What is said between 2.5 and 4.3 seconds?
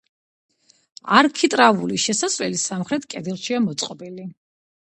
სამხრეთ კედელშია მოწყობილი.